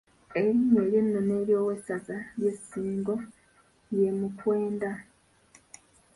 [0.37, 3.15] Erinnya ery’ennono ery’owessaza ly’e Ssingo
[3.97, 4.91] ye Mukwenda.